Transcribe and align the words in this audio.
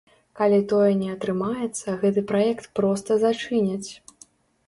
Калі 0.37 0.59
тое 0.71 0.93
не 1.01 1.09
атрымаецца, 1.15 1.93
гэты 2.03 2.23
праект 2.31 2.65
проста 2.79 3.17
зачыняць. 3.25 3.89